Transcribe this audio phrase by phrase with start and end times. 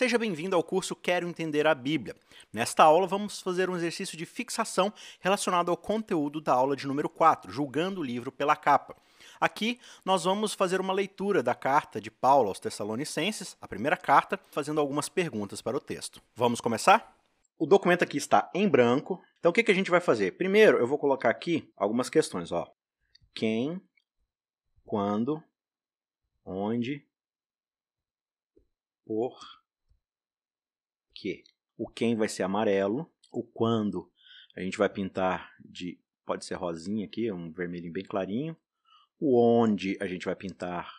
[0.00, 2.16] Seja bem-vindo ao curso Quero Entender a Bíblia.
[2.50, 7.06] Nesta aula, vamos fazer um exercício de fixação relacionado ao conteúdo da aula de número
[7.06, 8.96] 4, julgando o livro pela capa.
[9.38, 14.40] Aqui, nós vamos fazer uma leitura da carta de Paulo aos Tessalonicenses, a primeira carta,
[14.50, 16.22] fazendo algumas perguntas para o texto.
[16.34, 17.14] Vamos começar?
[17.58, 19.22] O documento aqui está em branco.
[19.38, 20.30] Então, o que, que a gente vai fazer?
[20.38, 22.52] Primeiro, eu vou colocar aqui algumas questões.
[22.52, 22.66] Ó.
[23.34, 23.78] Quem,
[24.86, 25.44] quando,
[26.46, 27.06] onde,
[29.04, 29.59] por
[31.76, 34.10] o quem vai ser amarelo, o quando
[34.56, 38.56] a gente vai pintar de, pode ser rosinha aqui, um vermelhinho bem clarinho,
[39.18, 40.92] o onde a gente vai pintar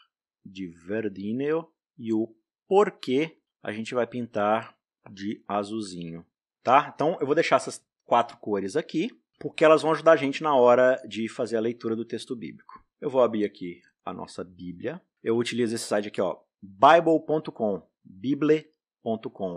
[0.46, 2.34] de verdineo e o
[2.68, 4.76] porquê a gente vai pintar
[5.12, 6.26] de azulzinho,
[6.64, 6.92] tá?
[6.94, 10.56] Então eu vou deixar essas quatro cores aqui, porque elas vão ajudar a gente na
[10.56, 12.84] hora de fazer a leitura do texto bíblico.
[13.00, 15.02] Eu vou abrir aqui a nossa Bíblia.
[15.24, 18.72] Eu utilizo esse site aqui, ó, bible.com, bible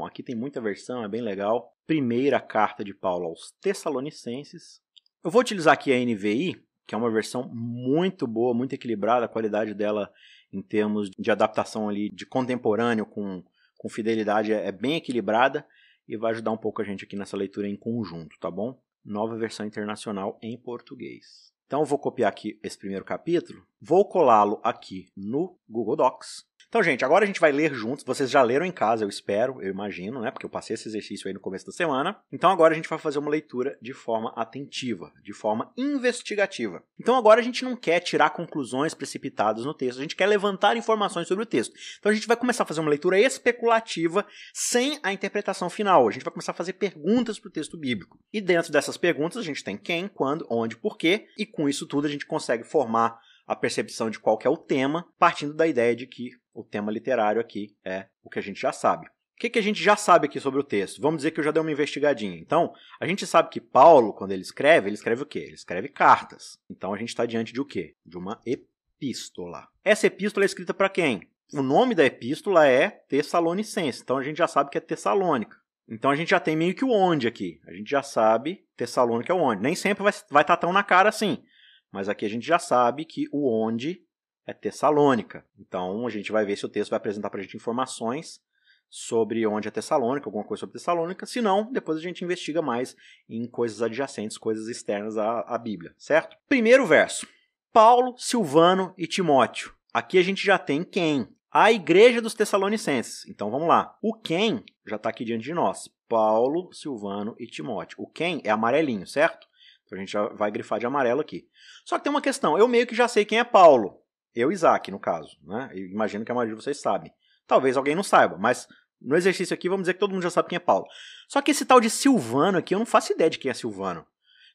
[0.06, 1.74] Aqui tem muita versão, é bem legal.
[1.86, 4.80] Primeira carta de Paulo aos Tessalonicenses.
[5.22, 9.28] Eu vou utilizar aqui a NVI, que é uma versão muito boa, muito equilibrada, a
[9.28, 10.10] qualidade dela
[10.52, 13.42] em termos de adaptação ali de contemporâneo com,
[13.76, 15.66] com fidelidade é, é bem equilibrada
[16.08, 18.80] e vai ajudar um pouco a gente aqui nessa leitura em conjunto, tá bom?
[19.04, 21.52] Nova versão internacional em português.
[21.66, 26.82] Então eu vou copiar aqui esse primeiro capítulo, vou colá-lo aqui no Google Docs então,
[26.82, 28.04] gente, agora a gente vai ler juntos.
[28.04, 30.32] Vocês já leram em casa, eu espero, eu imagino, né?
[30.32, 32.18] Porque eu passei esse exercício aí no começo da semana.
[32.32, 36.82] Então, agora a gente vai fazer uma leitura de forma atentiva, de forma investigativa.
[36.98, 40.76] Então, agora a gente não quer tirar conclusões precipitadas no texto, a gente quer levantar
[40.76, 41.72] informações sobre o texto.
[42.00, 46.08] Então, a gente vai começar a fazer uma leitura especulativa sem a interpretação final.
[46.08, 48.18] A gente vai começar a fazer perguntas para o texto bíblico.
[48.32, 52.08] E dentro dessas perguntas, a gente tem quem, quando, onde, porquê, e com isso tudo
[52.08, 56.06] a gente consegue formar a percepção de qual é o tema, partindo da ideia de
[56.06, 59.06] que o tema literário aqui é o que a gente já sabe.
[59.06, 61.02] O que, que a gente já sabe aqui sobre o texto?
[61.02, 62.38] Vamos dizer que eu já dei uma investigadinha.
[62.38, 65.40] Então, a gente sabe que Paulo, quando ele escreve, ele escreve o quê?
[65.40, 66.56] Ele escreve cartas.
[66.70, 67.96] Então, a gente está diante de o quê?
[68.06, 69.66] De uma epístola.
[69.82, 71.28] Essa epístola é escrita para quem?
[71.52, 74.02] O nome da epístola é Tessalonicense.
[74.02, 75.56] Então, a gente já sabe que é Tessalônica.
[75.88, 77.60] Então, a gente já tem meio que o onde aqui.
[77.66, 79.62] A gente já sabe Tessalônica é o onde.
[79.62, 81.42] Nem sempre vai, vai estar tão na cara assim.
[81.90, 84.00] Mas aqui a gente já sabe que o onde
[84.46, 85.44] é Tessalônica.
[85.58, 88.40] Então a gente vai ver se o texto vai apresentar para a gente informações
[88.88, 91.26] sobre onde é Tessalônica, alguma coisa sobre Tessalônica.
[91.26, 92.96] Se não, depois a gente investiga mais
[93.28, 96.36] em coisas adjacentes, coisas externas à, à Bíblia, certo?
[96.48, 97.26] Primeiro verso.
[97.72, 99.74] Paulo, Silvano e Timóteo.
[99.92, 101.28] Aqui a gente já tem quem?
[101.50, 103.26] A igreja dos Tessalonicenses.
[103.28, 103.96] Então vamos lá.
[104.00, 105.88] O quem já está aqui diante de nós.
[106.08, 107.96] Paulo, Silvano e Timóteo.
[108.00, 109.46] O quem é amarelinho, certo?
[109.84, 111.48] Então a gente já vai grifar de amarelo aqui.
[111.84, 112.56] Só que tem uma questão.
[112.56, 114.03] Eu meio que já sei quem é Paulo.
[114.34, 115.36] Eu, Isaac, no caso.
[115.42, 115.70] Né?
[115.72, 117.12] Eu imagino que a maioria de vocês sabe.
[117.46, 118.66] Talvez alguém não saiba, mas
[119.00, 120.86] no exercício aqui vamos dizer que todo mundo já sabe quem é Paulo.
[121.28, 124.06] Só que esse tal de Silvano aqui, eu não faço ideia de quem é Silvano.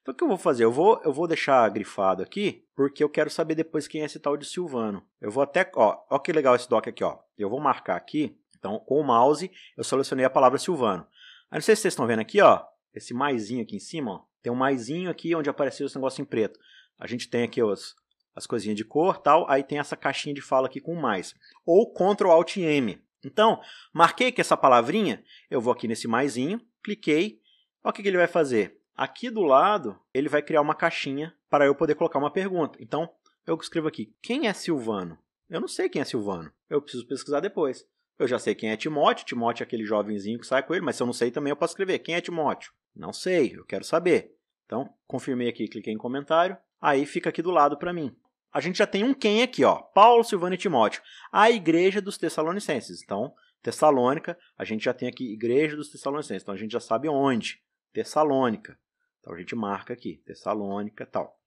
[0.01, 0.63] Então o que eu vou fazer?
[0.63, 4.19] Eu vou, eu vou deixar grifado aqui, porque eu quero saber depois quem é esse
[4.19, 5.06] tal de Silvano.
[5.22, 5.69] Eu vou até.
[5.75, 7.19] Ó, ó que legal esse doc aqui, ó.
[7.38, 8.35] Eu vou marcar aqui.
[8.57, 11.06] Então, com o mouse, eu selecionei a palavra Silvano.
[11.51, 12.61] Aí não sei se vocês estão vendo aqui, ó.
[12.94, 14.22] Esse maisinho aqui em cima, ó.
[14.41, 16.59] Tem um maisinho aqui onde apareceu esse negócio em preto.
[16.97, 17.96] A gente tem aqui os,
[18.35, 21.35] as coisinhas de cor tal, aí tem essa caixinha de fala aqui com mais.
[21.66, 23.01] Ou Ctrl Alt M.
[23.23, 23.62] Então,
[23.94, 27.41] marquei aqui essa palavrinha, eu vou aqui nesse maisinho, cliquei,
[27.84, 28.79] olha o que, que ele vai fazer.
[28.95, 32.78] Aqui do lado, ele vai criar uma caixinha para eu poder colocar uma pergunta.
[32.81, 33.09] Então,
[33.45, 35.17] eu escrevo aqui, quem é Silvano?
[35.50, 37.85] Eu não sei quem é Silvano, eu preciso pesquisar depois.
[38.17, 40.97] Eu já sei quem é Timóteo, Timóteo é aquele jovenzinho que sai com ele, mas
[40.97, 42.73] se eu não sei também eu posso escrever, quem é Timóteo?
[42.94, 44.35] Não sei, eu quero saber.
[44.66, 48.16] Então, confirmei aqui, cliquei em comentário, aí fica aqui do lado para mim
[48.51, 51.01] a gente já tem um quem aqui, ó, Paulo, Silvano e Timóteo,
[51.31, 53.03] a igreja dos Tessalonicenses.
[53.03, 56.44] Então, Tessalônica, a gente já tem aqui igreja dos Tessalonicenses.
[56.44, 57.62] Então a gente já sabe onde,
[57.94, 58.78] Tessalônica.
[59.19, 61.38] Então a gente marca aqui, Tessalônica, tal.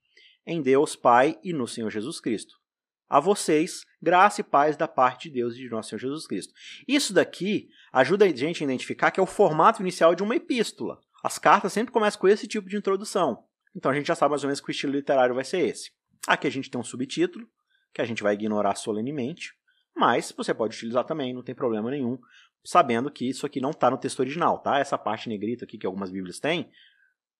[0.47, 2.61] Em Deus Pai e no Senhor Jesus Cristo.
[3.09, 6.53] A vocês, graça e paz da parte de Deus e de nosso Senhor Jesus Cristo.
[6.87, 10.99] Isso daqui ajuda a gente a identificar que é o formato inicial de uma epístola.
[11.23, 13.45] As cartas sempre começam com esse tipo de introdução.
[13.75, 15.91] Então a gente já sabe mais ou menos que o estilo literário vai ser esse.
[16.27, 17.49] Aqui a gente tem um subtítulo,
[17.93, 19.55] que a gente vai ignorar solenemente,
[19.95, 22.19] mas você pode utilizar também, não tem problema nenhum,
[22.65, 24.79] sabendo que isso aqui não está no texto original, tá?
[24.79, 26.71] Essa parte negrita aqui que algumas bíblias têm,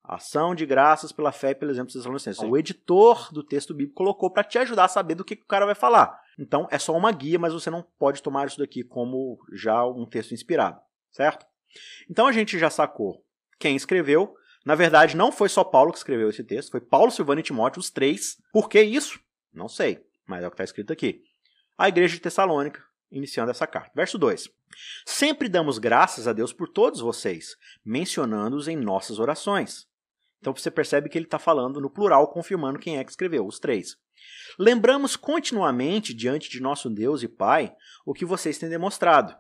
[0.05, 2.43] ação de graças pela fé e pelo exemplo dos Tessalonicenses.
[2.43, 5.47] O editor do texto bíblico colocou para te ajudar a saber do que, que o
[5.47, 6.21] cara vai falar.
[6.39, 10.05] Então é só uma guia, mas você não pode tomar isso daqui como já um
[10.05, 10.81] texto inspirado,
[11.11, 11.47] certo?
[12.11, 13.25] Então a gente já sacou
[13.59, 17.41] quem escreveu, na verdade, não foi só Paulo que escreveu esse texto, foi Paulo, Silvano
[17.41, 18.39] e Timóteo, os três.
[18.53, 19.21] Por que isso?
[19.53, 21.23] Não sei, mas é o que está escrito aqui.
[21.77, 22.83] A igreja de Tessalônica
[23.13, 23.93] iniciando essa carta.
[23.95, 24.49] Verso 2.
[25.05, 29.87] Sempre damos graças a Deus por todos vocês, mencionando-os em nossas orações.
[30.41, 33.61] Então você percebe que ele está falando no plural, confirmando quem é que escreveu, os
[33.61, 33.97] três.
[34.59, 37.75] Lembramos continuamente diante de nosso Deus e Pai
[38.05, 39.37] o que vocês têm demonstrado: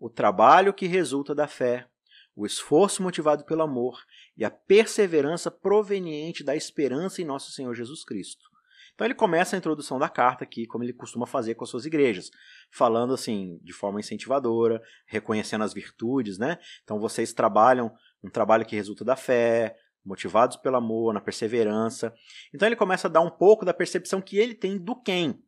[0.00, 1.86] o trabalho que resulta da fé,
[2.34, 4.02] o esforço motivado pelo amor
[4.36, 8.52] e a perseverança proveniente da esperança em nosso Senhor Jesus Cristo.
[8.94, 11.86] Então ele começa a introdução da carta aqui, como ele costuma fazer com as suas
[11.86, 12.30] igrejas,
[12.70, 16.58] falando assim, de forma incentivadora, reconhecendo as virtudes, né?
[16.84, 17.92] Então vocês trabalham
[18.22, 22.14] um trabalho que resulta da fé, motivados pelo amor, na perseverança.
[22.52, 25.42] Então ele começa a dar um pouco da percepção que ele tem do quem.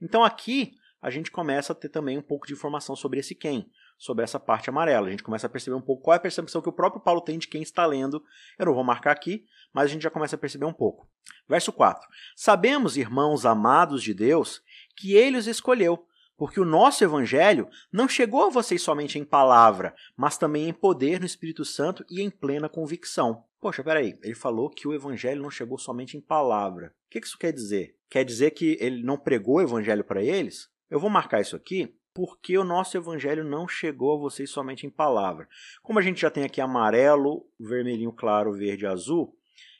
[0.00, 3.70] Então aqui a gente começa a ter também um pouco de informação sobre esse quem,
[4.00, 5.08] sobre essa parte amarela.
[5.08, 7.20] A gente começa a perceber um pouco qual é a percepção que o próprio Paulo
[7.20, 8.24] tem de quem está lendo.
[8.58, 9.44] Eu não vou marcar aqui,
[9.74, 11.06] mas a gente já começa a perceber um pouco.
[11.46, 12.08] Verso 4.
[12.34, 14.62] Sabemos, irmãos amados de Deus,
[14.96, 16.06] que ele os escolheu
[16.38, 21.20] porque o nosso evangelho não chegou a vocês somente em palavra, mas também em poder
[21.20, 23.44] no Espírito Santo e em plena convicção.
[23.60, 26.94] Poxa, peraí, ele falou que o evangelho não chegou somente em palavra.
[27.06, 27.94] O que isso quer dizer?
[28.08, 30.70] Quer dizer que ele não pregou o evangelho para eles?
[30.88, 34.90] Eu vou marcar isso aqui porque o nosso evangelho não chegou a vocês somente em
[34.90, 35.48] palavra.
[35.82, 39.34] Como a gente já tem aqui amarelo, vermelhinho claro, verde azul,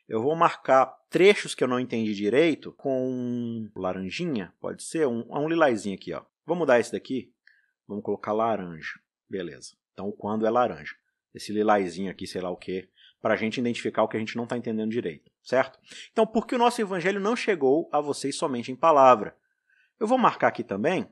[0.09, 5.47] eu vou marcar trechos que eu não entendi direito com laranjinha, pode ser, um, um
[5.51, 6.23] lilazinho aqui, ó.
[6.47, 7.31] Vamos mudar esse daqui?
[7.87, 8.99] Vamos colocar laranja.
[9.29, 9.77] Beleza.
[9.93, 10.97] Então, quando é laranja.
[11.35, 12.89] Esse lilazinho aqui, sei lá o que,
[13.21, 15.79] para a gente identificar o que a gente não está entendendo direito, certo?
[16.11, 19.37] Então, por que o nosso evangelho não chegou a vocês somente em palavra?
[19.99, 21.07] Eu vou marcar aqui também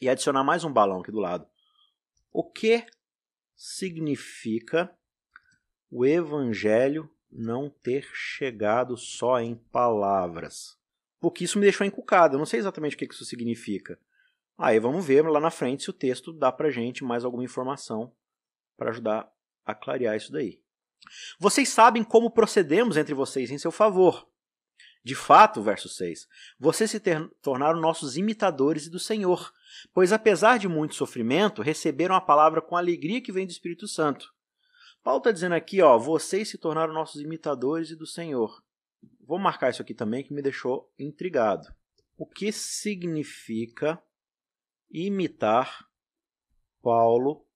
[0.00, 1.46] e adicionar mais um balão aqui do lado.
[2.32, 2.86] O que
[3.54, 4.90] significa
[5.90, 10.78] o evangelho não ter chegado só em palavras?
[11.20, 12.34] Porque isso me deixou encucado.
[12.34, 13.98] Eu não sei exatamente o que isso significa.
[14.56, 18.12] Aí vamos ver lá na frente se o texto dá para gente mais alguma informação
[18.76, 19.30] para ajudar
[19.64, 20.60] a clarear isso daí.
[21.38, 24.29] Vocês sabem como procedemos entre vocês em seu favor.
[25.02, 27.00] De fato, verso 6, vocês se
[27.40, 29.50] tornaram nossos imitadores e do Senhor,
[29.94, 34.34] pois apesar de muito sofrimento, receberam a palavra com alegria que vem do Espírito Santo.
[35.02, 38.62] Paulo está dizendo aqui, ó, vocês se tornaram nossos imitadores e do Senhor.
[39.20, 41.66] Vou marcar isso aqui também que me deixou intrigado.
[42.18, 44.02] O que significa
[44.90, 45.88] imitar
[46.82, 47.46] Paulo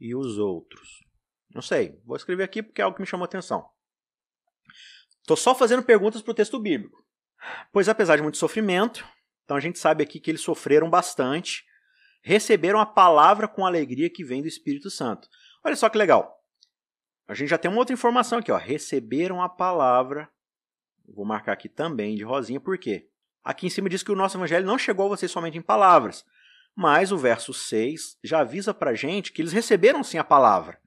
[0.00, 1.04] e os outros?
[1.54, 3.70] Não sei, vou escrever aqui porque é algo que me chamou a atenção.
[5.30, 7.04] Estou só fazendo perguntas para o texto bíblico.
[7.70, 9.06] Pois apesar de muito sofrimento,
[9.44, 11.64] então a gente sabe aqui que eles sofreram bastante,
[12.20, 15.28] receberam a palavra com alegria que vem do Espírito Santo.
[15.64, 16.36] Olha só que legal.
[17.28, 18.56] A gente já tem uma outra informação aqui, ó.
[18.56, 20.28] Receberam a palavra.
[21.06, 23.08] Vou marcar aqui também de rosinha, por quê?
[23.44, 26.24] Aqui em cima diz que o nosso evangelho não chegou a vocês somente em palavras,
[26.74, 30.80] mas o verso 6 já avisa para gente que eles receberam sim a palavra.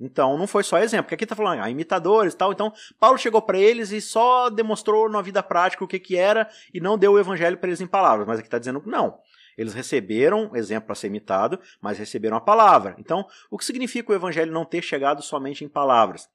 [0.00, 2.52] Então não foi só exemplo, porque aqui está falando ah, imitadores e tal.
[2.52, 6.48] Então Paulo chegou para eles e só demonstrou na vida prática o que, que era
[6.72, 8.26] e não deu o evangelho para eles em palavras.
[8.26, 9.18] Mas aqui está dizendo que não.
[9.56, 12.94] Eles receberam, exemplo para ser imitado, mas receberam a palavra.
[12.96, 16.28] Então, o que significa o evangelho não ter chegado somente em palavras?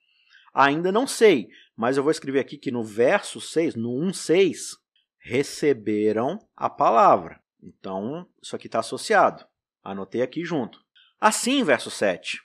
[0.53, 4.77] Ainda não sei, mas eu vou escrever aqui que no verso 6, no 1,6,
[5.17, 7.39] receberam a palavra.
[7.61, 9.45] Então, isso aqui está associado.
[9.81, 10.83] Anotei aqui junto.
[11.19, 12.41] Assim, verso 7.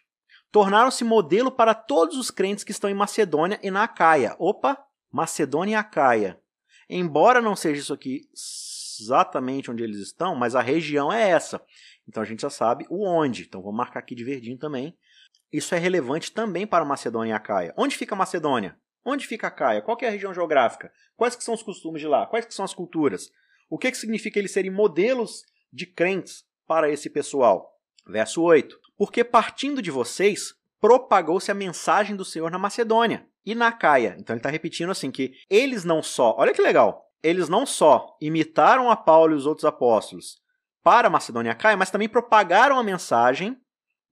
[0.50, 4.34] Tornaram-se modelo para todos os crentes que estão em Macedônia e na Acaia.
[4.39, 4.79] Opa!
[5.11, 6.41] Macedônia e Acaia.
[6.89, 8.22] Embora não seja isso aqui
[9.01, 11.63] exatamente onde eles estão, mas a região é essa.
[12.08, 13.43] Então a gente já sabe o onde.
[13.43, 14.96] Então vou marcar aqui de verdinho também.
[15.53, 17.75] Isso é relevante também para Macedônia e Acaia.
[17.77, 18.79] Onde fica Macedônia?
[19.05, 19.81] Onde fica a Caia?
[19.81, 20.93] Qual é a região geográfica?
[21.17, 22.27] Quais que são os costumes de lá?
[22.27, 23.31] Quais que são as culturas?
[23.70, 27.75] O que, que significa eles serem modelos de crentes para esse pessoal?
[28.06, 28.79] Verso 8.
[28.98, 34.17] Porque partindo de vocês, propagou-se a mensagem do Senhor na Macedônia e na Caia.
[34.19, 38.17] Então ele está repetindo assim que eles não só, olha que legal, eles não só
[38.20, 40.40] imitaram a Paulo e os outros apóstolos
[40.82, 43.56] para a Macedônia e a Caia, mas também propagaram a mensagem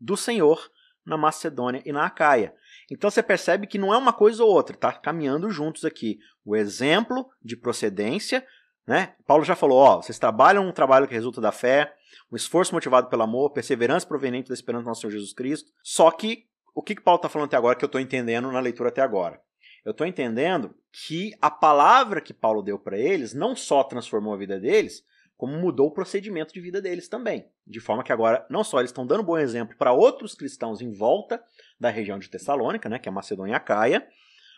[0.00, 0.70] do Senhor
[1.04, 2.52] na Macedônia e na Acaia.
[2.90, 6.18] Então você percebe que não é uma coisa ou outra, está caminhando juntos aqui.
[6.44, 8.46] O exemplo de procedência
[8.86, 9.14] né?
[9.26, 11.94] Paulo já falou, ó, vocês trabalham um trabalho que resulta da fé,
[12.30, 15.70] um esforço motivado pelo amor, perseverança proveniente da esperança do nosso Senhor Jesus Cristo.
[15.82, 18.60] Só que, o que, que Paulo está falando até agora que eu estou entendendo na
[18.60, 19.40] leitura até agora?
[19.84, 24.36] Eu estou entendendo que a palavra que Paulo deu para eles não só transformou a
[24.36, 25.04] vida deles,
[25.36, 27.46] como mudou o procedimento de vida deles também.
[27.66, 30.80] De forma que agora, não só eles estão dando um bom exemplo para outros cristãos
[30.80, 31.42] em volta
[31.78, 34.06] da região de Tessalônica, né, que é Macedônia e Caia,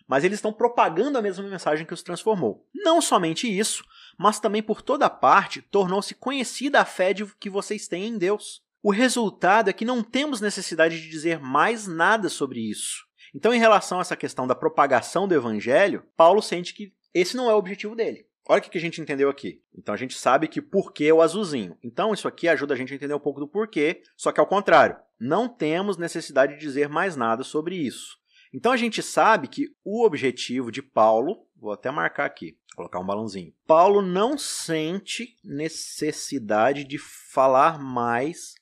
[0.07, 2.67] mas eles estão propagando a mesma mensagem que os transformou.
[2.75, 3.85] Não somente isso,
[4.19, 8.61] mas também por toda parte tornou-se conhecida a fé que vocês têm em Deus.
[8.83, 13.07] O resultado é que não temos necessidade de dizer mais nada sobre isso.
[13.35, 17.51] Então, em relação a essa questão da propagação do evangelho, Paulo sente que esse não
[17.51, 18.27] é o objetivo dele.
[18.49, 19.61] Olha o que a gente entendeu aqui.
[19.77, 21.77] Então a gente sabe que porquê é o azulzinho.
[21.85, 24.47] Então isso aqui ajuda a gente a entender um pouco do porquê, só que ao
[24.47, 24.97] contrário.
[25.21, 28.17] Não temos necessidade de dizer mais nada sobre isso.
[28.55, 33.07] Então a gente sabe que o objetivo de Paulo, vou até marcar aqui, colocar um
[33.07, 33.53] balãozinho.
[33.67, 38.55] Paulo não sente necessidade de falar mais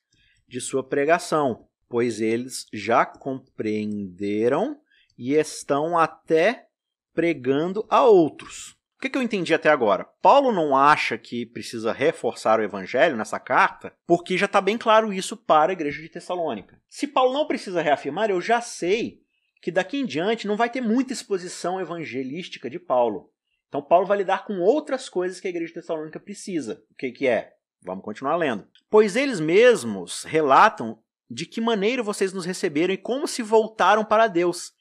[0.49, 4.81] de sua pregação, pois eles já compreenderam
[5.19, 6.67] e estão até
[7.15, 8.75] pregando a outros.
[8.97, 10.07] O que, eu entendi até agora?
[10.23, 15.13] Paulo não acha que precisa reforçar o evangelho nessa carta, porque já está bem claro
[15.13, 16.81] isso para a igreja de Tessalônica.
[16.89, 19.21] Se Paulo não precisa reafirmar, eu já sei
[19.61, 23.31] que daqui em diante não vai ter muita exposição evangelística de Paulo.
[23.69, 26.83] Então Paulo vai lidar com outras coisas que a igreja de Tessalônica precisa.
[26.91, 27.53] O que, que é?
[27.83, 28.67] Vamos continuar lendo.
[28.91, 30.99] Pois eles mesmos relatam
[31.31, 34.73] de que maneira vocês nos receberam e como se voltaram para Deus,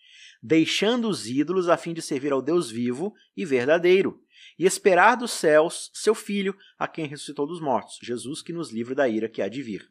[0.41, 4.21] deixando os ídolos a fim de servir ao Deus vivo e verdadeiro,
[4.57, 8.95] e esperar dos céus seu Filho, a quem ressuscitou dos mortos, Jesus que nos livra
[8.95, 9.89] da ira que há de vir.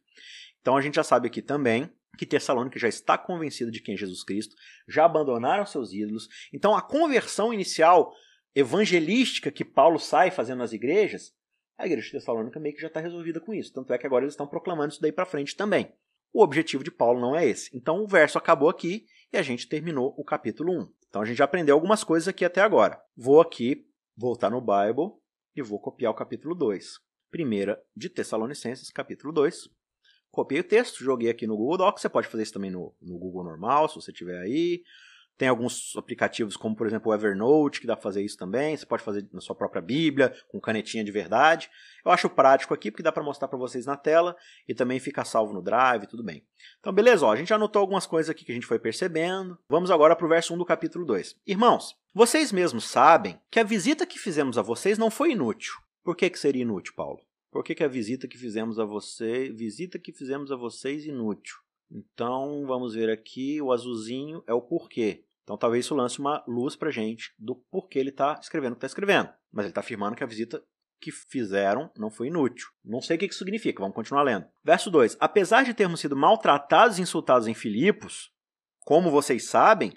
[0.61, 3.99] Então a gente já sabe aqui também que Tessalônica já está convencida de quem é
[3.99, 4.55] Jesus Cristo,
[4.89, 6.29] já abandonaram seus ídolos.
[6.53, 8.15] Então a conversão inicial
[8.55, 11.35] evangelística que Paulo sai fazendo nas igrejas,
[11.77, 13.73] a igreja de Tessalônica meio que já está resolvida com isso.
[13.73, 15.93] Tanto é que agora eles estão proclamando isso daí para frente também.
[16.33, 17.77] O objetivo de Paulo não é esse.
[17.77, 20.93] Então o verso acabou aqui e a gente terminou o capítulo 1.
[21.09, 23.01] Então a gente já aprendeu algumas coisas aqui até agora.
[23.17, 25.13] Vou aqui voltar no Bible
[25.55, 26.99] e vou copiar o capítulo 2.
[27.31, 29.69] Primeira de Tessalonicenses, capítulo 2.
[30.31, 32.03] Copiei o texto, joguei aqui no Google Docs.
[32.03, 34.83] Você pode fazer isso também no, no Google normal, se você tiver aí.
[35.37, 38.77] Tem alguns aplicativos, como por exemplo o Evernote, que dá para fazer isso também.
[38.77, 41.69] Você pode fazer na sua própria Bíblia, com canetinha de verdade.
[42.05, 44.37] Eu acho prático aqui, porque dá para mostrar para vocês na tela
[44.69, 46.47] e também fica salvo no Drive, tudo bem.
[46.79, 49.59] Então, beleza, ó, a gente anotou algumas coisas aqui que a gente foi percebendo.
[49.69, 51.37] Vamos agora para o verso 1 do capítulo 2.
[51.47, 55.75] Irmãos, vocês mesmos sabem que a visita que fizemos a vocês não foi inútil.
[56.05, 57.21] Por que, que seria inútil, Paulo?
[57.51, 61.64] Por que, que a visita que fizemos a você, visita que fizemos a vocês inútil?
[61.91, 65.25] Então, vamos ver aqui, o azulzinho é o porquê.
[65.43, 68.79] Então, talvez isso lance uma luz para gente do porquê ele está escrevendo o que
[68.79, 69.29] está escrevendo.
[69.53, 70.63] Mas ele está afirmando que a visita
[71.01, 72.69] que fizeram não foi inútil.
[72.83, 74.47] Não sei o que isso significa, vamos continuar lendo.
[74.65, 78.33] Verso 2: Apesar de termos sido maltratados e insultados em Filipos,
[78.81, 79.93] como vocês sabem,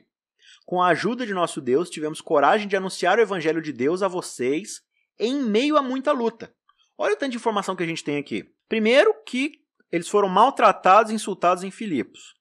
[0.66, 4.08] com a ajuda de nosso Deus, tivemos coragem de anunciar o evangelho de Deus a
[4.10, 4.82] vocês
[5.18, 6.54] em meio a muita luta.
[6.98, 8.52] Olha o tanto de informação que a gente tem aqui.
[8.68, 12.36] Primeiro, que eles foram maltratados e insultados em Filipos.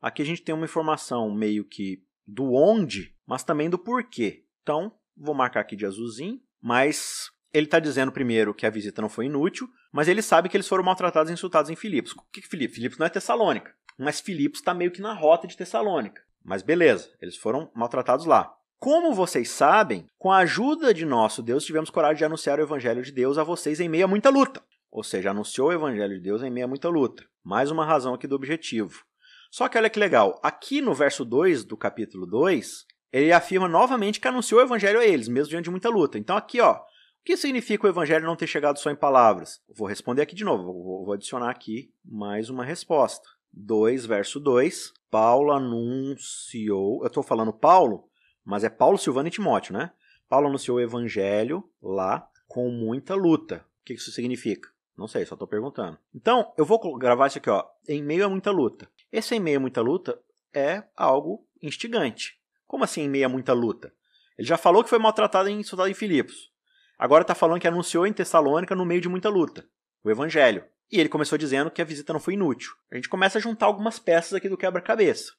[0.00, 4.44] Aqui a gente tem uma informação meio que do onde, mas também do porquê.
[4.62, 9.08] Então, vou marcar aqui de azulzinho, mas ele está dizendo primeiro que a visita não
[9.08, 12.12] foi inútil, mas ele sabe que eles foram maltratados e insultados em Filipos.
[12.12, 12.76] O que é Filipos?
[12.76, 16.22] Filipos não é Tessalônica, mas Filipos está meio que na rota de Tessalônica.
[16.44, 18.52] Mas beleza, eles foram maltratados lá.
[18.78, 23.02] Como vocês sabem, com a ajuda de nosso Deus, tivemos coragem de anunciar o Evangelho
[23.02, 24.62] de Deus a vocês em meio a muita luta.
[24.90, 27.24] Ou seja, anunciou o Evangelho de Deus em meio a muita luta.
[27.44, 29.04] Mais uma razão aqui do objetivo.
[29.50, 34.20] Só que olha que legal, aqui no verso 2 do capítulo 2, ele afirma novamente
[34.20, 36.18] que anunciou o Evangelho a eles, mesmo diante de muita luta.
[36.18, 36.80] Então aqui, ó, o
[37.24, 39.60] que significa o Evangelho não ter chegado só em palavras?
[39.74, 43.28] Vou responder aqui de novo, vou adicionar aqui mais uma resposta.
[43.52, 48.08] 2, verso 2, Paulo anunciou, eu estou falando Paulo,
[48.44, 49.92] mas é Paulo, Silvano e Timóteo, né?
[50.28, 53.64] Paulo anunciou o evangelho lá com muita luta.
[53.80, 54.68] O que isso significa?
[54.96, 55.98] Não sei, só estou perguntando.
[56.14, 58.88] Então, eu vou gravar isso aqui, ó, em meio a muita luta.
[59.12, 60.18] Esse em meio a muita luta
[60.54, 62.38] é algo instigante.
[62.66, 63.92] Como assim em meio a muita luta?
[64.38, 66.50] Ele já falou que foi maltratado em soldado em Filipos.
[66.98, 69.68] Agora está falando que anunciou em Tessalônica no meio de muita luta.
[70.02, 70.64] O evangelho.
[70.90, 72.72] E ele começou dizendo que a visita não foi inútil.
[72.90, 75.32] A gente começa a juntar algumas peças aqui do quebra-cabeça.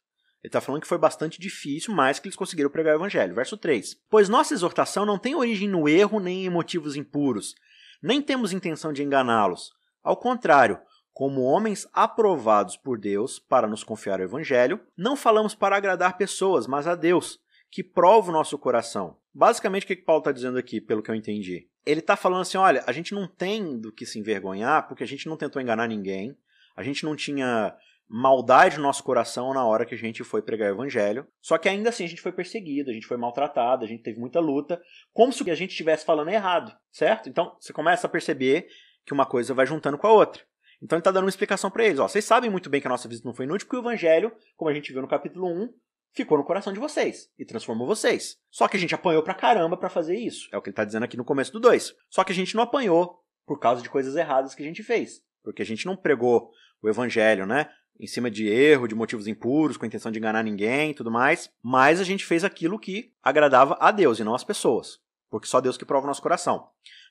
[0.43, 3.33] Ele está falando que foi bastante difícil, mas que eles conseguiram pregar o evangelho.
[3.33, 3.95] Verso 3.
[4.09, 7.55] Pois nossa exortação não tem origem no erro nem em motivos impuros,
[8.01, 9.71] nem temos intenção de enganá-los.
[10.03, 10.79] Ao contrário,
[11.13, 16.67] como homens aprovados por Deus para nos confiar o evangelho, não falamos para agradar pessoas,
[16.67, 17.39] mas a Deus,
[17.71, 19.17] que prova o nosso coração.
[19.33, 21.67] Basicamente, o que Paulo está dizendo aqui, pelo que eu entendi?
[21.85, 25.07] Ele está falando assim: olha, a gente não tem do que se envergonhar, porque a
[25.07, 26.37] gente não tentou enganar ninguém,
[26.75, 27.75] a gente não tinha
[28.09, 31.27] maldade no nosso coração na hora que a gente foi pregar o evangelho.
[31.41, 34.19] Só que ainda assim a gente foi perseguido, a gente foi maltratado, a gente teve
[34.19, 34.81] muita luta,
[35.13, 37.27] como se a gente estivesse falando errado, certo?
[37.29, 38.67] Então você começa a perceber
[39.05, 40.43] que uma coisa vai juntando com a outra.
[40.81, 41.99] Então ele está dando uma explicação para eles.
[41.99, 44.31] Ó, vocês sabem muito bem que a nossa visita não foi inútil, porque o evangelho,
[44.55, 45.73] como a gente viu no capítulo 1,
[46.13, 48.37] ficou no coração de vocês e transformou vocês.
[48.49, 50.47] Só que a gente apanhou pra caramba para fazer isso.
[50.51, 51.93] É o que ele está dizendo aqui no começo do 2.
[52.09, 55.21] Só que a gente não apanhou por causa de coisas erradas que a gente fez.
[55.43, 57.69] Porque a gente não pregou o evangelho, né?
[57.99, 61.11] Em cima de erro, de motivos impuros, com a intenção de enganar ninguém e tudo
[61.11, 61.49] mais.
[61.63, 64.99] Mas a gente fez aquilo que agradava a Deus e não as pessoas.
[65.29, 66.67] Porque só Deus que prova o nosso coração.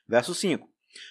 [0.07, 0.67] Verso 5.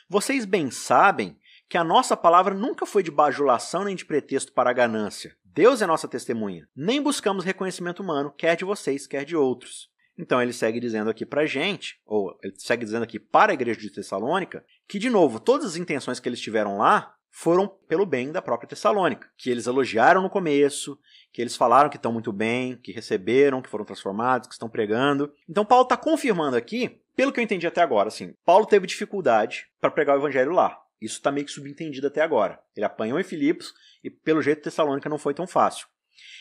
[0.08, 4.70] Vocês bem sabem que a nossa palavra nunca foi de bajulação nem de pretexto para
[4.70, 5.36] a ganância.
[5.44, 6.68] Deus é nossa testemunha.
[6.74, 9.90] Nem buscamos reconhecimento humano, quer de vocês, quer de outros.
[10.18, 13.54] Então ele segue dizendo aqui para a gente, ou ele segue dizendo aqui para a
[13.54, 18.06] igreja de Tessalônica, que, de novo, todas as intenções que eles tiveram lá foram pelo
[18.06, 20.98] bem da própria Tessalônica, que eles elogiaram no começo,
[21.30, 25.30] que eles falaram que estão muito bem, que receberam, que foram transformados, que estão pregando.
[25.46, 29.66] Então Paulo está confirmando aqui, pelo que eu entendi até agora, assim, Paulo teve dificuldade
[29.78, 30.80] para pregar o evangelho lá.
[30.98, 32.58] Isso está meio que subentendido até agora.
[32.74, 35.86] Ele apanhou em Filipos e, pelo jeito, Tessalônica não foi tão fácil.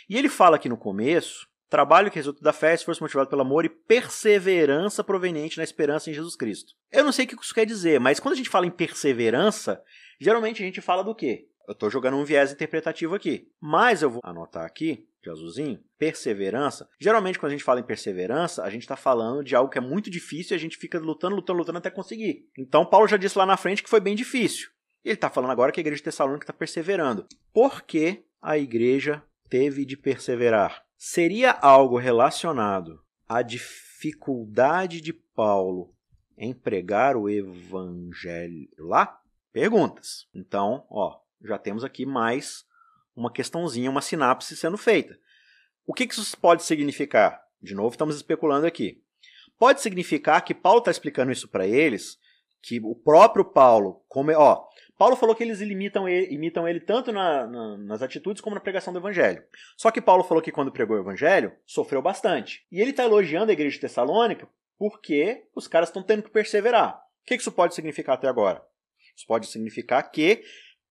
[0.08, 3.66] E ele fala aqui no começo Trabalho que resulta da fé, esforço motivado pelo amor
[3.66, 6.74] e perseverança proveniente na esperança em Jesus Cristo.
[6.92, 9.82] Eu não sei o que isso quer dizer, mas quando a gente fala em perseverança,
[10.20, 11.48] geralmente a gente fala do quê?
[11.68, 13.50] Eu estou jogando um viés interpretativo aqui.
[13.60, 16.88] Mas eu vou anotar aqui, de azulzinho, perseverança.
[17.00, 19.82] Geralmente, quando a gente fala em perseverança, a gente está falando de algo que é
[19.82, 22.48] muito difícil e a gente fica lutando, lutando, lutando até conseguir.
[22.58, 24.70] Então, Paulo já disse lá na frente que foi bem difícil.
[25.04, 27.28] Ele está falando agora que a igreja de Tessalônica está perseverando.
[27.52, 30.84] Por que a igreja teve de perseverar?
[30.98, 35.94] Seria algo relacionado à dificuldade de Paulo
[36.38, 39.20] em pregar o evangelho lá?
[39.56, 40.28] Perguntas.
[40.36, 42.66] Então, ó, já temos aqui mais
[43.16, 45.18] uma questãozinha, uma sinapse sendo feita.
[45.88, 47.42] O que isso pode significar?
[47.62, 49.02] De novo, estamos especulando aqui.
[49.58, 52.18] Pode significar que Paulo está explicando isso para eles,
[52.62, 54.62] que o próprio Paulo, como é, ó,
[54.98, 58.62] Paulo falou que eles imitam ele, imitam ele tanto na, na, nas atitudes como na
[58.62, 59.42] pregação do evangelho.
[59.78, 62.68] Só que Paulo falou que quando pregou o evangelho, sofreu bastante.
[62.70, 67.02] E ele está elogiando a igreja de Tessalônica porque os caras estão tendo que perseverar.
[67.22, 68.62] O que isso pode significar até agora?
[69.16, 70.44] Isso pode significar que,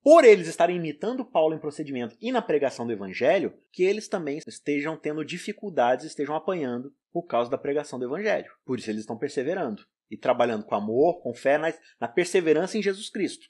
[0.02, 4.38] por eles estarem imitando Paulo em procedimento e na pregação do evangelho, que eles também
[4.47, 8.51] estejam tendo dificuldades, estejam apanhando por causa da pregação do evangelho.
[8.64, 12.83] Por isso eles estão perseverando e trabalhando com amor, com fé, na, na perseverança em
[12.83, 13.46] Jesus Cristo.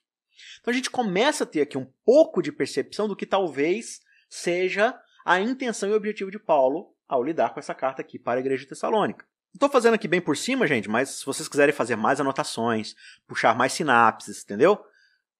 [0.61, 4.99] Então a gente começa a ter aqui um pouco de percepção do que talvez seja
[5.25, 8.40] a intenção e o objetivo de Paulo ao lidar com essa carta aqui para a
[8.40, 9.27] igreja de Tessalônica.
[9.55, 13.57] Estou fazendo aqui bem por cima, gente, mas se vocês quiserem fazer mais anotações, puxar
[13.57, 14.85] mais sinapses, entendeu?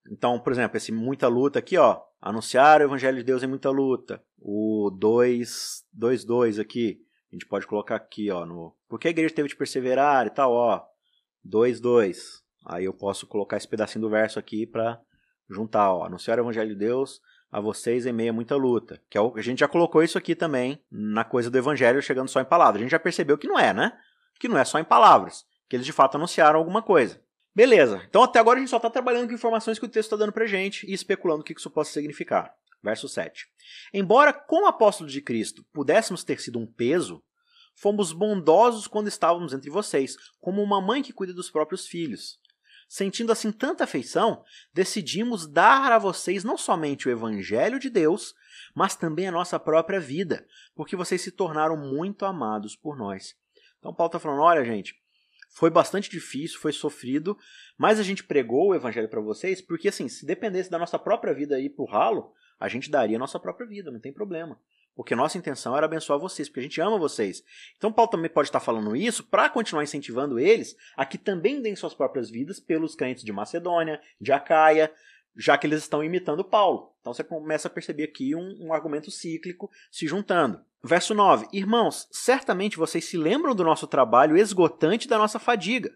[0.09, 3.70] Então, por exemplo, esse muita luta aqui, ó, anunciar o evangelho de Deus em muita
[3.70, 4.22] luta.
[4.38, 7.00] O 2.2 aqui,
[7.33, 10.53] a gente pode colocar aqui, ó, no porque a igreja teve de perseverar e tal,
[10.53, 10.85] ó.
[11.44, 12.40] 2.2.
[12.66, 15.00] Aí eu posso colocar esse pedacinho do verso aqui para
[15.50, 17.20] juntar, ó, anunciar o evangelho de Deus
[17.54, 19.00] a vocês em meio a muita luta.
[19.08, 22.40] Que é a gente já colocou isso aqui também na coisa do evangelho chegando só
[22.40, 22.80] em palavras.
[22.80, 23.96] A gente já percebeu que não é, né?
[24.40, 27.22] Que não é só em palavras, que eles de fato anunciaram alguma coisa.
[27.54, 28.02] Beleza.
[28.08, 30.32] Então até agora a gente só está trabalhando com informações que o texto está dando
[30.32, 32.52] pra gente e especulando o que isso possa significar.
[32.82, 33.46] Verso 7.
[33.92, 37.22] Embora com o apóstolo de Cristo pudéssemos ter sido um peso,
[37.76, 42.36] fomos bondosos quando estávamos entre vocês, como uma mãe que cuida dos próprios filhos.
[42.88, 48.35] Sentindo assim tanta afeição, decidimos dar a vocês não somente o Evangelho de Deus,
[48.75, 53.35] mas também a nossa própria vida, porque vocês se tornaram muito amados por nós.
[53.79, 54.94] Então, Paulo está falando: olha, gente,
[55.51, 57.38] foi bastante difícil, foi sofrido,
[57.79, 61.33] mas a gente pregou o Evangelho para vocês, porque assim, se dependesse da nossa própria
[61.33, 64.59] vida ir para o ralo, a gente daria a nossa própria vida, não tem problema.
[64.94, 67.42] Porque nossa intenção era abençoar vocês, porque a gente ama vocês.
[67.76, 71.74] Então Paulo também pode estar falando isso para continuar incentivando eles a que também deem
[71.74, 74.92] suas próprias vidas pelos crentes de Macedônia, de Acaia,
[75.37, 76.92] já que eles estão imitando Paulo.
[77.00, 80.61] Então você começa a perceber aqui um, um argumento cíclico se juntando.
[80.83, 85.90] Verso 9: Irmãos, certamente vocês se lembram do nosso trabalho esgotante da nossa fadiga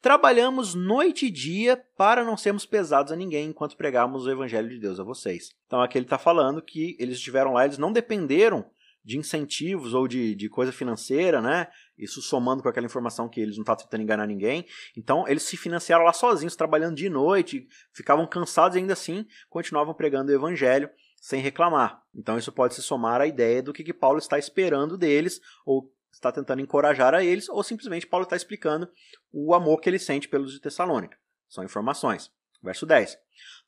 [0.00, 4.78] Trabalhamos noite e dia para não sermos pesados a ninguém enquanto pregávamos o Evangelho de
[4.78, 5.50] Deus a vocês.
[5.66, 8.64] Então aqui ele está falando que eles estiveram lá, eles não dependeram
[9.08, 11.68] de incentivos ou de, de coisa financeira, né?
[11.96, 14.66] Isso somando com aquela informação que eles não estavam tentando enganar ninguém.
[14.94, 19.94] Então, eles se financiaram lá sozinhos, trabalhando de noite, ficavam cansados e ainda assim continuavam
[19.94, 22.02] pregando o evangelho sem reclamar.
[22.14, 25.90] Então, isso pode se somar à ideia do que, que Paulo está esperando deles, ou
[26.12, 28.90] está tentando encorajar a eles, ou simplesmente Paulo está explicando
[29.32, 31.16] o amor que ele sente pelos de Tessalônica.
[31.48, 32.30] São informações.
[32.62, 33.16] Verso 10.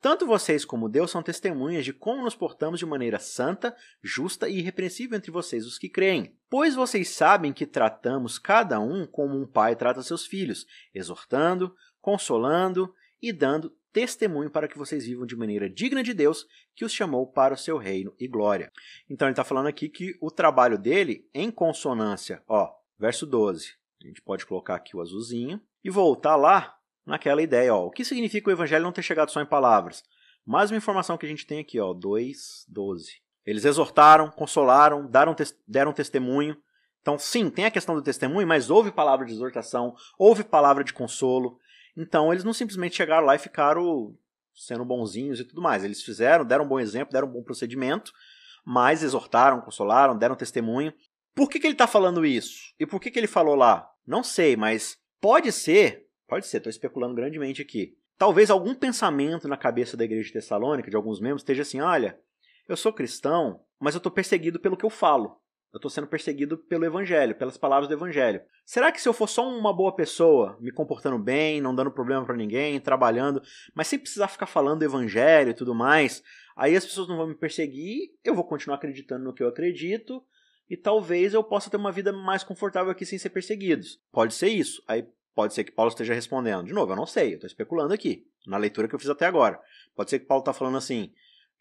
[0.01, 4.59] Tanto vocês como Deus são testemunhas de como nos portamos de maneira santa, justa e
[4.59, 6.37] irrepreensível entre vocês, os que creem.
[6.49, 12.93] Pois vocês sabem que tratamos cada um como um pai trata seus filhos, exortando, consolando
[13.23, 17.27] e dando testemunho para que vocês vivam de maneira digna de Deus, que os chamou
[17.27, 18.71] para o seu reino e glória.
[19.09, 24.07] Então ele está falando aqui que o trabalho dele, em consonância, ó, verso 12, a
[24.07, 28.49] gente pode colocar aqui o azulzinho, e voltar lá naquela ideia, ó, o que significa
[28.49, 30.03] o evangelho não ter chegado só em palavras?
[30.45, 33.13] Mais uma informação que a gente tem aqui, ó, 2, 12.
[33.45, 35.35] Eles exortaram, consolaram, deram,
[35.67, 36.57] deram testemunho.
[37.01, 40.93] Então, sim, tem a questão do testemunho, mas houve palavra de exortação, houve palavra de
[40.93, 41.59] consolo.
[41.97, 44.17] Então, eles não simplesmente chegaram lá e ficaram
[44.55, 45.85] sendo bonzinhos e tudo mais.
[45.85, 48.13] Eles fizeram, deram um bom exemplo, deram um bom procedimento,
[48.65, 50.93] mas exortaram, consolaram, deram testemunho.
[51.35, 52.75] Por que, que ele está falando isso?
[52.79, 53.89] E por que, que ele falou lá?
[54.07, 57.97] Não sei, mas pode ser, pode ser, estou especulando grandemente aqui.
[58.19, 62.21] Talvez algum pensamento na cabeça da igreja de Tessalônica, de alguns membros, esteja assim: olha,
[62.69, 65.41] eu sou cristão, mas eu estou perseguido pelo que eu falo.
[65.73, 68.43] Eu estou sendo perseguido pelo evangelho, pelas palavras do evangelho.
[68.65, 72.25] Será que se eu for só uma boa pessoa, me comportando bem, não dando problema
[72.25, 73.41] para ninguém, trabalhando,
[73.73, 76.25] mas sem precisar ficar falando do evangelho e tudo mais,
[76.57, 80.25] aí as pessoas não vão me perseguir, eu vou continuar acreditando no que eu acredito
[80.69, 83.85] e talvez eu possa ter uma vida mais confortável aqui sem ser perseguido.
[84.13, 84.83] Pode ser isso.
[84.89, 85.05] Aí
[85.35, 86.65] pode ser que Paulo esteja respondendo.
[86.65, 89.27] De novo, eu não sei, eu estou especulando aqui, na leitura que eu fiz até
[89.27, 89.61] agora.
[89.97, 91.13] Pode ser que Paulo está falando assim: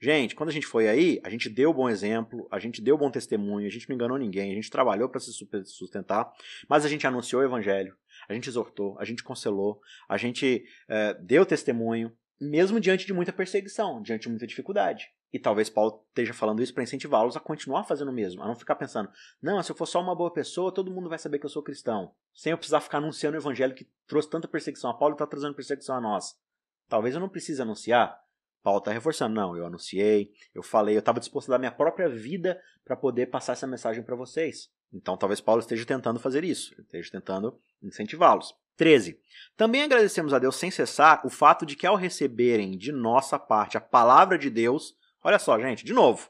[0.02, 3.12] Gente, quando a gente foi aí, a gente deu bom exemplo, a gente deu bom
[3.12, 5.34] testemunho, a gente não enganou ninguém, a gente trabalhou para se
[5.66, 6.32] sustentar,
[6.70, 7.94] mas a gente anunciou o evangelho,
[8.28, 13.34] a gente exortou, a gente conselou, a gente é, deu testemunho, mesmo diante de muita
[13.34, 15.12] perseguição, diante de muita dificuldade.
[15.34, 18.56] E talvez Paulo esteja falando isso para incentivá-los a continuar fazendo o mesmo, a não
[18.56, 19.10] ficar pensando,
[19.42, 21.62] não, se eu for só uma boa pessoa, todo mundo vai saber que eu sou
[21.62, 25.16] cristão, sem eu precisar ficar anunciando o evangelho que trouxe tanta perseguição a Paulo e
[25.16, 26.40] está trazendo perseguição a nós.
[26.88, 28.18] Talvez eu não precise anunciar,
[28.62, 32.10] Paulo está reforçando, não, eu anunciei, eu falei, eu estava disposto a dar minha própria
[32.10, 34.70] vida para poder passar essa mensagem para vocês.
[34.94, 38.54] Então talvez Paulo esteja tentando fazer isso, esteja tentando incentivá-los.
[38.80, 39.20] 13.
[39.58, 43.78] Também agradecemos a Deus sem cessar o fato de que ao receberem de nossa parte
[43.78, 46.30] a palavra de Deus, olha só, gente, de novo,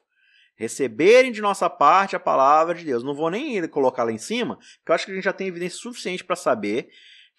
[0.56, 3.04] receberem de nossa parte a palavra de Deus.
[3.04, 5.48] Não vou nem colocar lá em cima, porque eu acho que a gente já tem
[5.48, 6.90] evidência suficiente para saber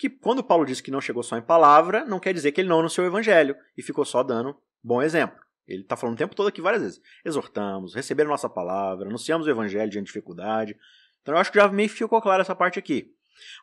[0.00, 2.68] que quando Paulo disse que não chegou só em palavra, não quer dizer que ele
[2.70, 5.38] não anunciou o evangelho e ficou só dando Bom exemplo.
[5.68, 7.02] Ele está falando o tempo todo aqui várias vezes.
[7.22, 10.74] Exortamos, receberam nossa palavra, anunciamos o evangelho diante de dificuldade.
[11.20, 13.14] Então eu acho que já meio ficou claro essa parte aqui.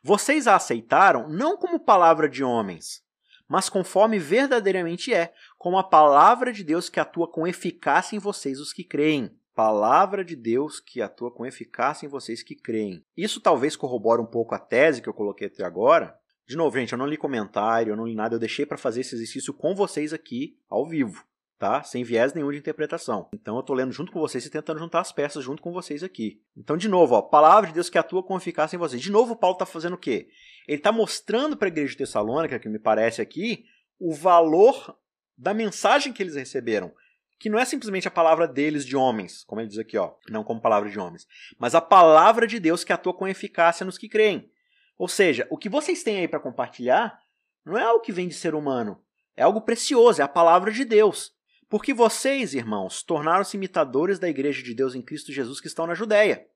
[0.04, 3.04] Vocês a aceitaram não como palavra de homens,
[3.48, 8.60] mas conforme verdadeiramente é, como a palavra de Deus que atua com eficácia em vocês,
[8.60, 9.36] os que creem.
[9.56, 13.04] Palavra de Deus que atua com eficácia em vocês que creem.
[13.18, 16.16] Isso talvez corrobore um pouco a tese que eu coloquei até agora,
[16.48, 19.02] de novo, gente, eu não li comentário, eu não li nada, eu deixei para fazer
[19.02, 21.26] esse exercício com vocês aqui ao vivo,
[21.60, 21.84] tá?
[21.84, 23.28] Sem viés nenhum de interpretação.
[23.34, 26.04] Então eu tô lendo junto com vocês e tentando juntar as peças junto com vocês
[26.04, 26.42] aqui.
[26.56, 29.02] Então, de novo, ó, palavra de Deus que atua com eficácia em vocês.
[29.02, 30.30] De novo, Paulo está fazendo o quê?
[30.68, 33.66] Ele está mostrando para a igreja de Tessalônica, que me parece aqui,
[34.00, 34.98] o valor
[35.38, 36.94] da mensagem que eles receberam
[37.40, 40.44] que não é simplesmente a palavra deles de homens, como ele diz aqui, ó, não
[40.44, 41.28] como palavra de homens,
[41.60, 44.50] mas a palavra de Deus que atua com eficácia nos que creem.
[44.98, 47.20] Ou seja, o que vocês têm aí para compartilhar
[47.66, 49.02] não é algo que vem de ser humano,
[49.36, 51.36] é algo precioso, é a palavra de Deus.
[51.70, 55.94] Porque vocês, irmãos, tornaram-se imitadores da igreja de Deus em Cristo Jesus que estão na
[55.94, 56.48] Judéia.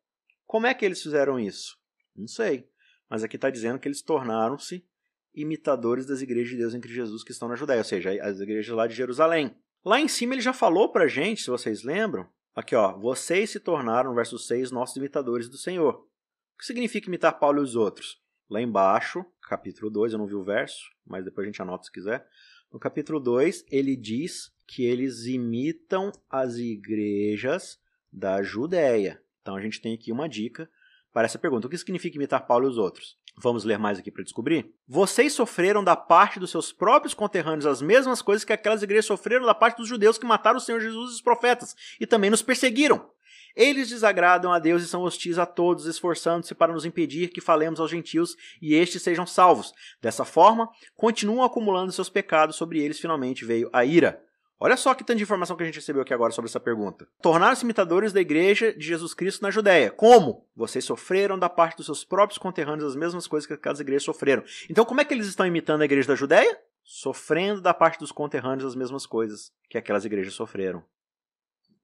[0.48, 1.78] Como é que eles fizeram isso?
[2.16, 2.68] Não sei.
[3.10, 4.86] Mas aqui está dizendo que eles tornaram-se
[5.34, 8.40] imitadores das igrejas de Deus em Cristo Jesus que estão na Judéia, ou seja, as
[8.40, 9.56] igrejas lá de Jerusalém.
[9.84, 13.60] Lá em cima ele já falou para gente, se vocês lembram, aqui ó, vocês se
[13.60, 15.96] tornaram, verso 6, nossos imitadores do Senhor.
[15.96, 18.22] O que significa imitar Paulo e os outros?
[18.52, 21.92] Lá embaixo, capítulo 2, eu não vi o verso, mas depois a gente anota se
[21.92, 22.28] quiser.
[22.70, 27.80] No capítulo 2, ele diz que eles imitam as igrejas
[28.12, 29.24] da Judéia.
[29.42, 30.70] Então a gente tem aqui uma dica
[31.14, 31.66] para essa pergunta.
[31.66, 33.18] O que significa imitar Paulo e os outros?
[33.38, 34.74] Vamos ler mais aqui para descobrir?
[34.86, 39.46] Vocês sofreram da parte dos seus próprios conterrâneos as mesmas coisas que aquelas igrejas sofreram
[39.46, 42.42] da parte dos judeus que mataram o Senhor Jesus e os profetas e também nos
[42.42, 43.10] perseguiram.
[43.56, 47.80] Eles desagradam a Deus e são hostis a todos, esforçando-se para nos impedir que falemos
[47.80, 49.74] aos gentios e estes sejam salvos.
[50.02, 54.22] Dessa forma, continuam acumulando seus pecados, sobre eles finalmente veio a ira.
[54.64, 57.08] Olha só que tanto de informação que a gente recebeu aqui agora sobre essa pergunta.
[57.20, 59.90] Tornaram-se imitadores da igreja de Jesus Cristo na Judéia.
[59.90, 60.48] Como?
[60.56, 64.44] Vocês sofreram da parte dos seus próprios conterrâneos as mesmas coisas que aquelas igrejas sofreram.
[64.70, 66.60] Então, como é que eles estão imitando a igreja da Judéia?
[66.84, 70.84] Sofrendo da parte dos conterrâneos as mesmas coisas que aquelas igrejas sofreram.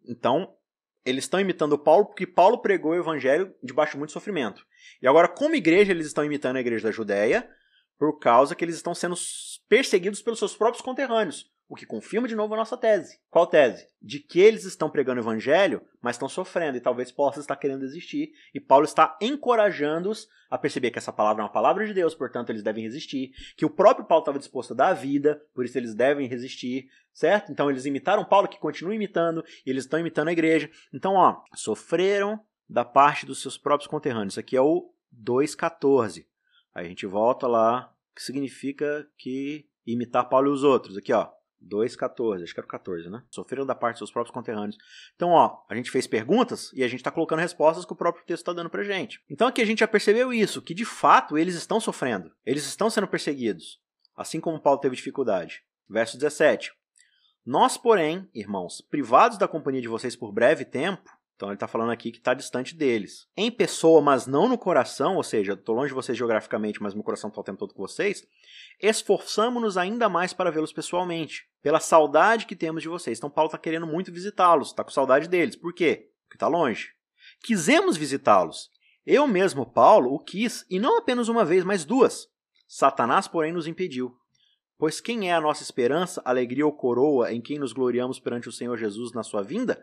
[0.07, 0.53] Então,
[1.07, 4.61] eles estão imitando Paulo porque Paulo pregou o evangelho debaixo de muito sofrimento.
[5.01, 7.49] E agora, como igreja, eles estão imitando a igreja da Judéia
[7.97, 9.15] por causa que eles estão sendo
[9.69, 11.49] perseguidos pelos seus próprios conterrâneos.
[11.69, 13.19] O que confirma de novo a nossa tese.
[13.29, 13.87] Qual tese?
[14.01, 17.81] De que eles estão pregando o evangelho, mas estão sofrendo e talvez possa estar querendo
[17.81, 18.31] desistir.
[18.53, 22.51] E Paulo está encorajando-os a perceber que essa palavra é uma palavra de Deus, portanto
[22.51, 23.31] eles devem resistir.
[23.57, 26.89] Que o próprio Paulo estava disposto a dar a vida, por isso eles devem resistir,
[27.11, 27.51] certo?
[27.51, 30.69] Então eles imitaram Paulo, que continua imitando, e eles estão imitando a igreja.
[30.93, 34.33] Então, ó, sofreram da parte dos seus próprios conterrâneos.
[34.33, 36.25] Isso aqui é o 2,14.
[36.73, 40.95] Aí a gente volta lá, que significa que imitar Paulo e os outros.
[40.95, 41.36] Aqui, ó.
[41.65, 43.23] 2,14, acho que era o 14, né?
[43.29, 44.77] Sofreram da parte dos seus próprios conterrâneos.
[45.15, 48.25] Então, ó, a gente fez perguntas e a gente está colocando respostas que o próprio
[48.25, 49.21] texto está dando pra gente.
[49.29, 52.89] Então aqui a gente já percebeu isso, que de fato eles estão sofrendo, eles estão
[52.89, 53.79] sendo perseguidos,
[54.15, 55.63] assim como Paulo teve dificuldade.
[55.89, 56.73] Verso 17.
[57.45, 61.91] Nós, porém, irmãos, privados da companhia de vocês por breve tempo, então ele está falando
[61.91, 63.27] aqui que está distante deles.
[63.37, 67.03] Em pessoa, mas não no coração, ou seja, estou longe de vocês geograficamente, mas meu
[67.03, 68.25] coração está o tempo todo com vocês,
[68.81, 73.19] esforçamos-nos ainda mais para vê-los pessoalmente, pela saudade que temos de vocês.
[73.19, 75.55] Então Paulo está querendo muito visitá-los, está com saudade deles.
[75.55, 76.09] Por quê?
[76.23, 76.89] Porque está longe.
[77.43, 78.71] Quisemos visitá-los.
[79.05, 82.27] Eu mesmo, Paulo, o quis, e não apenas uma vez, mas duas.
[82.67, 84.17] Satanás, porém, nos impediu.
[84.75, 88.51] Pois quem é a nossa esperança, alegria ou coroa em quem nos gloriamos perante o
[88.51, 89.79] Senhor Jesus na sua vinda?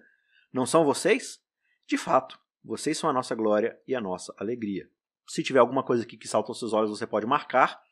[0.52, 1.43] Não são vocês?
[1.86, 4.88] De fato, vocês são a nossa glória e a nossa alegria.
[5.26, 7.82] Se tiver alguma coisa aqui que salta aos seus olhos, você pode marcar,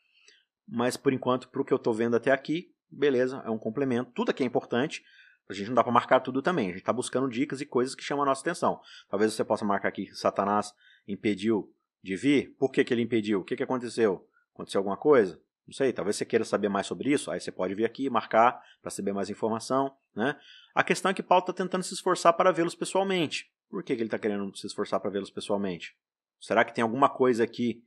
[0.67, 4.11] mas por enquanto, para o que eu estou vendo até aqui, beleza, é um complemento.
[4.11, 5.03] Tudo aqui é importante,
[5.49, 6.67] a gente não dá para marcar tudo também.
[6.67, 8.79] A gente está buscando dicas e coisas que chamam a nossa atenção.
[9.09, 10.73] Talvez você possa marcar aqui que Satanás
[11.07, 12.55] impediu de vir.
[12.57, 13.41] Por que, que ele impediu?
[13.41, 14.27] O que, que aconteceu?
[14.53, 15.39] Aconteceu alguma coisa?
[15.65, 18.61] Não sei, talvez você queira saber mais sobre isso, aí você pode vir aqui marcar
[18.81, 19.95] para saber mais informação.
[20.13, 20.37] Né?
[20.75, 23.49] A questão é que Paulo está tentando se esforçar para vê-los pessoalmente.
[23.69, 25.95] Por que, que ele está querendo se esforçar para vê-los pessoalmente?
[26.39, 27.83] Será que tem alguma coisa aqui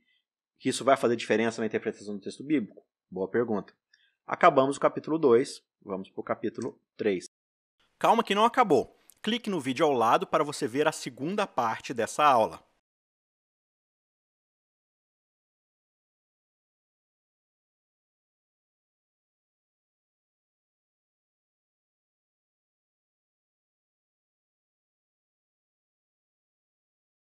[0.59, 2.83] que isso vai fazer diferença na interpretação do texto bíblico?
[3.09, 3.73] Boa pergunta.
[4.25, 7.25] Acabamos o capítulo 2, vamos para o capítulo 3.
[7.97, 8.99] Calma que não acabou.
[9.21, 12.66] Clique no vídeo ao lado para você ver a segunda parte dessa aula.